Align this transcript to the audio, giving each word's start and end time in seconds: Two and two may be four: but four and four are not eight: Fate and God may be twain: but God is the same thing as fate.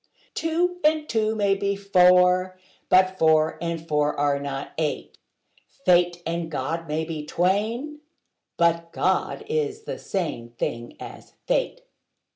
Two 0.33 0.79
and 0.83 1.07
two 1.07 1.35
may 1.35 1.53
be 1.53 1.75
four: 1.75 2.57
but 2.89 3.19
four 3.19 3.59
and 3.61 3.87
four 3.87 4.19
are 4.19 4.39
not 4.39 4.71
eight: 4.79 5.15
Fate 5.85 6.23
and 6.25 6.49
God 6.49 6.87
may 6.87 7.05
be 7.05 7.23
twain: 7.23 7.99
but 8.57 8.91
God 8.91 9.45
is 9.47 9.83
the 9.83 9.99
same 9.99 10.55
thing 10.57 10.95
as 10.99 11.33
fate. 11.45 11.81